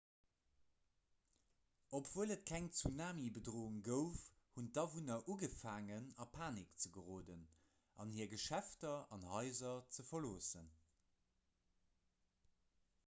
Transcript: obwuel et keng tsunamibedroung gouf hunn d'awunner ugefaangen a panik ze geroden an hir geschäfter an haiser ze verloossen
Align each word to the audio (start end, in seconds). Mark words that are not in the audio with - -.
obwuel 1.97 2.33
et 2.35 2.45
keng 2.51 2.69
tsunamibedroung 2.77 3.75
gouf 3.89 4.23
hunn 4.55 4.69
d'awunner 4.77 5.29
ugefaangen 5.35 6.07
a 6.25 6.25
panik 6.37 6.71
ze 6.85 6.91
geroden 6.97 7.43
an 8.05 8.13
hir 8.17 8.31
geschäfter 8.33 8.95
an 9.19 9.27
haiser 9.35 9.75
ze 9.99 10.07
verloossen 10.11 10.73